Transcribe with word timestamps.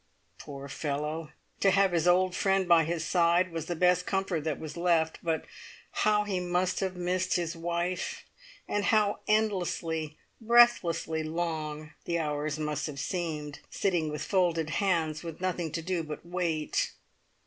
Poor 0.39 0.67
fellow! 0.67 1.29
To 1.59 1.69
have 1.69 1.91
his 1.91 2.07
old 2.07 2.35
friend 2.35 2.67
by 2.67 2.85
his 2.85 3.05
side 3.05 3.51
was 3.51 3.67
the 3.67 3.75
best 3.75 4.07
comfort 4.07 4.43
that 4.45 4.59
was 4.59 4.75
left, 4.75 5.19
but 5.21 5.45
how 5.91 6.23
he 6.23 6.39
must 6.39 6.79
have 6.79 6.95
missed 6.95 7.35
his 7.35 7.55
wife, 7.55 8.25
and 8.67 8.85
how 8.85 9.19
endlessly, 9.27 10.17
breathlessly 10.43 11.21
long 11.21 11.93
the 12.05 12.17
hours 12.17 12.57
must 12.57 12.87
have 12.87 12.99
seemed, 12.99 13.59
sitting 13.69 14.09
with 14.09 14.23
folded 14.23 14.71
hands, 14.71 15.21
with 15.21 15.39
nothing 15.39 15.71
to 15.71 15.83
do 15.83 16.01
but 16.01 16.23
to 16.23 16.29
wait! 16.29 16.93